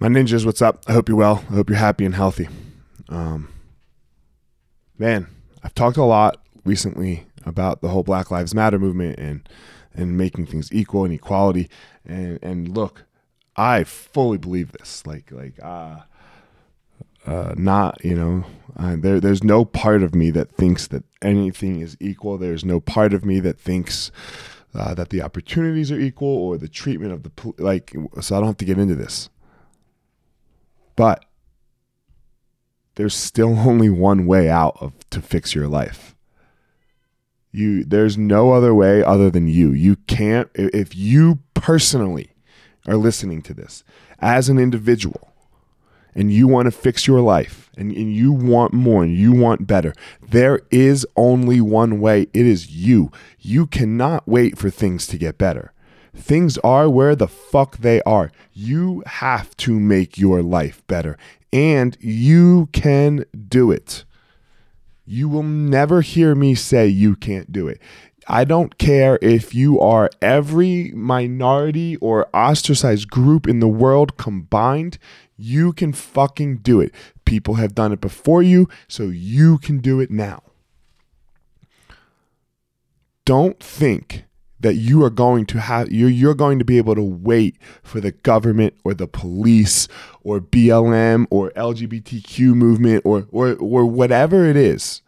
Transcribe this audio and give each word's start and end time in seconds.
My 0.00 0.06
ninjas, 0.06 0.46
what's 0.46 0.62
up? 0.62 0.84
I 0.86 0.92
hope 0.92 1.08
you're 1.08 1.18
well. 1.18 1.44
I 1.50 1.54
hope 1.54 1.68
you're 1.68 1.76
happy 1.78 2.04
and 2.04 2.14
healthy. 2.14 2.48
Um, 3.08 3.48
man, 4.96 5.26
I've 5.64 5.74
talked 5.74 5.96
a 5.96 6.04
lot 6.04 6.40
recently 6.64 7.26
about 7.44 7.80
the 7.80 7.88
whole 7.88 8.04
Black 8.04 8.30
Lives 8.30 8.54
Matter 8.54 8.78
movement 8.78 9.18
and 9.18 9.48
and 9.92 10.16
making 10.16 10.46
things 10.46 10.72
equal 10.72 11.04
and 11.04 11.12
equality. 11.12 11.68
And 12.06 12.38
and 12.44 12.68
look, 12.68 13.06
I 13.56 13.82
fully 13.82 14.38
believe 14.38 14.70
this. 14.70 15.04
Like 15.04 15.32
like 15.32 15.54
uh, 15.60 16.02
uh 17.26 17.54
not 17.56 18.04
you 18.04 18.14
know 18.14 18.44
there 18.98 19.18
there's 19.18 19.42
no 19.42 19.64
part 19.64 20.04
of 20.04 20.14
me 20.14 20.30
that 20.30 20.52
thinks 20.52 20.86
that 20.86 21.02
anything 21.22 21.80
is 21.80 21.96
equal. 21.98 22.38
There's 22.38 22.64
no 22.64 22.78
part 22.78 23.12
of 23.12 23.24
me 23.24 23.40
that 23.40 23.58
thinks. 23.58 24.12
Uh, 24.74 24.92
that 24.92 25.08
the 25.08 25.22
opportunities 25.22 25.90
are 25.90 25.98
equal 25.98 26.28
or 26.28 26.58
the 26.58 26.68
treatment 26.68 27.10
of 27.10 27.22
the 27.22 27.54
like 27.56 27.96
so 28.20 28.36
i 28.36 28.38
don't 28.38 28.48
have 28.48 28.56
to 28.58 28.66
get 28.66 28.78
into 28.78 28.94
this 28.94 29.30
but 30.98 31.24
there's 32.96 33.14
still 33.14 33.56
only 33.68 33.88
one 33.88 34.26
way 34.26 34.50
out 34.50 34.76
of 34.80 34.92
to 35.10 35.22
fix 35.22 35.54
your 35.54 35.68
life. 35.68 36.16
You 37.52 37.84
there's 37.84 38.18
no 38.18 38.52
other 38.52 38.74
way 38.74 39.02
other 39.02 39.30
than 39.30 39.46
you. 39.46 39.70
You 39.70 39.96
can't 39.96 40.50
if 40.54 40.94
you 40.94 41.38
personally 41.54 42.32
are 42.86 42.96
listening 42.96 43.42
to 43.42 43.54
this 43.54 43.84
as 44.18 44.48
an 44.48 44.58
individual 44.58 45.32
and 46.14 46.32
you 46.32 46.48
want 46.48 46.66
to 46.66 46.72
fix 46.72 47.06
your 47.06 47.20
life 47.20 47.70
and, 47.76 47.92
and 47.92 48.12
you 48.12 48.32
want 48.32 48.74
more 48.74 49.04
and 49.04 49.16
you 49.16 49.32
want 49.32 49.68
better, 49.68 49.94
there 50.20 50.60
is 50.70 51.06
only 51.16 51.60
one 51.60 52.00
way. 52.00 52.22
It 52.34 52.44
is 52.44 52.72
you. 52.72 53.12
You 53.38 53.66
cannot 53.66 54.26
wait 54.26 54.58
for 54.58 54.68
things 54.68 55.06
to 55.06 55.16
get 55.16 55.38
better. 55.38 55.72
Things 56.18 56.58
are 56.58 56.90
where 56.90 57.16
the 57.16 57.28
fuck 57.28 57.78
they 57.78 58.02
are. 58.02 58.30
You 58.52 59.02
have 59.06 59.56
to 59.58 59.78
make 59.78 60.18
your 60.18 60.42
life 60.42 60.86
better, 60.86 61.16
and 61.52 61.96
you 62.00 62.68
can 62.72 63.24
do 63.48 63.70
it. 63.70 64.04
You 65.06 65.28
will 65.28 65.42
never 65.44 66.02
hear 66.02 66.34
me 66.34 66.54
say 66.54 66.86
you 66.86 67.16
can't 67.16 67.50
do 67.50 67.66
it. 67.66 67.80
I 68.28 68.44
don't 68.44 68.76
care 68.76 69.18
if 69.22 69.54
you 69.54 69.80
are 69.80 70.10
every 70.20 70.92
minority 70.92 71.96
or 71.96 72.28
ostracized 72.34 73.08
group 73.08 73.48
in 73.48 73.60
the 73.60 73.68
world 73.68 74.18
combined, 74.18 74.98
you 75.38 75.72
can 75.72 75.94
fucking 75.94 76.58
do 76.58 76.80
it. 76.80 76.92
People 77.24 77.54
have 77.54 77.74
done 77.74 77.92
it 77.92 78.02
before 78.02 78.42
you, 78.42 78.68
so 78.86 79.04
you 79.04 79.56
can 79.56 79.78
do 79.78 79.98
it 80.00 80.10
now. 80.10 80.42
Don't 83.24 83.58
think 83.60 84.24
that 84.60 84.74
you 84.74 85.04
are 85.04 85.10
going 85.10 85.46
to 85.46 85.60
have 85.60 85.90
you're, 85.92 86.08
you're 86.08 86.34
going 86.34 86.58
to 86.58 86.64
be 86.64 86.78
able 86.78 86.94
to 86.94 87.02
wait 87.02 87.56
for 87.82 88.00
the 88.00 88.12
government 88.12 88.74
or 88.84 88.94
the 88.94 89.06
police 89.06 89.88
or 90.22 90.40
BLM 90.40 91.26
or 91.30 91.50
LGBTQ 91.50 92.54
movement 92.54 93.02
or 93.04 93.26
or 93.30 93.54
or 93.56 93.86
whatever 93.86 94.44
it 94.44 94.56
is. 94.56 95.02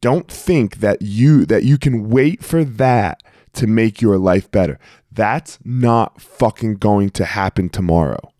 Don't 0.00 0.30
think 0.30 0.76
that 0.76 1.02
you 1.02 1.44
that 1.46 1.64
you 1.64 1.78
can 1.78 2.08
wait 2.08 2.44
for 2.44 2.64
that 2.64 3.22
to 3.54 3.66
make 3.66 4.00
your 4.00 4.18
life 4.18 4.50
better. 4.50 4.78
That's 5.10 5.58
not 5.64 6.20
fucking 6.20 6.74
going 6.74 7.10
to 7.10 7.24
happen 7.24 7.68
tomorrow. 7.68 8.32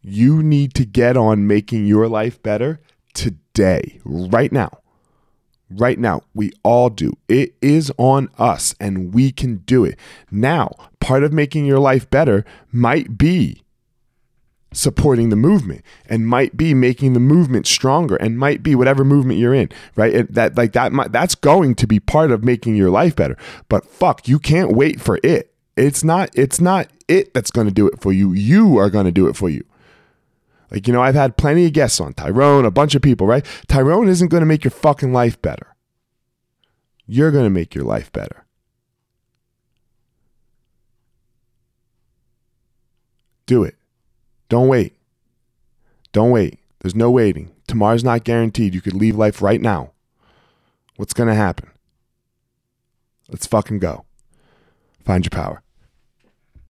You 0.00 0.42
need 0.42 0.74
to 0.74 0.84
get 0.84 1.16
on 1.16 1.46
making 1.46 1.86
your 1.86 2.08
life 2.08 2.42
better 2.42 2.80
today 3.12 4.00
right 4.04 4.52
now 4.52 4.70
right 5.78 5.98
now. 5.98 6.22
We 6.34 6.52
all 6.62 6.90
do. 6.90 7.16
It 7.28 7.54
is 7.60 7.92
on 7.98 8.28
us 8.38 8.74
and 8.80 9.12
we 9.14 9.32
can 9.32 9.58
do 9.58 9.84
it. 9.84 9.98
Now, 10.30 10.74
part 11.00 11.22
of 11.22 11.32
making 11.32 11.66
your 11.66 11.78
life 11.78 12.08
better 12.10 12.44
might 12.72 13.18
be 13.18 13.62
supporting 14.72 15.28
the 15.28 15.36
movement 15.36 15.82
and 16.08 16.26
might 16.26 16.56
be 16.56 16.74
making 16.74 17.12
the 17.12 17.20
movement 17.20 17.66
stronger 17.66 18.16
and 18.16 18.38
might 18.38 18.62
be 18.62 18.74
whatever 18.74 19.04
movement 19.04 19.38
you're 19.38 19.54
in 19.54 19.68
right 19.94 20.12
it, 20.12 20.34
that 20.34 20.56
like 20.56 20.72
that 20.72 20.92
might, 20.92 21.12
that's 21.12 21.36
going 21.36 21.74
to 21.74 21.86
be 21.86 22.00
part 22.00 22.32
of 22.32 22.42
making 22.42 22.74
your 22.74 22.90
life 22.90 23.14
better 23.14 23.36
but 23.68 23.86
fuck 23.86 24.26
you 24.26 24.38
can't 24.38 24.72
wait 24.72 25.00
for 25.00 25.20
it 25.22 25.54
it's 25.76 26.02
not 26.02 26.28
it's 26.34 26.60
not 26.60 26.88
it 27.06 27.32
that's 27.34 27.52
going 27.52 27.66
to 27.68 27.72
do 27.72 27.86
it 27.86 28.00
for 28.00 28.12
you 28.12 28.32
you 28.32 28.76
are 28.76 28.90
going 28.90 29.06
to 29.06 29.12
do 29.12 29.28
it 29.28 29.36
for 29.36 29.48
you 29.48 29.64
like, 30.70 30.86
you 30.86 30.92
know, 30.92 31.02
I've 31.02 31.14
had 31.14 31.36
plenty 31.36 31.66
of 31.66 31.72
guests 31.72 32.00
on 32.00 32.14
Tyrone, 32.14 32.64
a 32.64 32.70
bunch 32.70 32.94
of 32.94 33.02
people, 33.02 33.26
right? 33.26 33.44
Tyrone 33.68 34.08
isn't 34.08 34.28
going 34.28 34.40
to 34.40 34.46
make 34.46 34.64
your 34.64 34.70
fucking 34.70 35.12
life 35.12 35.40
better. 35.40 35.74
You're 37.06 37.30
going 37.30 37.44
to 37.44 37.50
make 37.50 37.74
your 37.74 37.84
life 37.84 38.10
better. 38.12 38.44
Do 43.46 43.62
it. 43.62 43.76
Don't 44.48 44.68
wait. 44.68 44.94
Don't 46.12 46.30
wait. 46.30 46.58
There's 46.80 46.94
no 46.94 47.10
waiting. 47.10 47.50
Tomorrow's 47.66 48.04
not 48.04 48.24
guaranteed. 48.24 48.74
You 48.74 48.80
could 48.80 48.94
leave 48.94 49.16
life 49.16 49.42
right 49.42 49.60
now. 49.60 49.90
What's 50.96 51.14
going 51.14 51.28
to 51.28 51.34
happen? 51.34 51.70
Let's 53.28 53.46
fucking 53.46 53.80
go. 53.80 54.04
Find 55.04 55.24
your 55.24 55.30
power. 55.30 55.63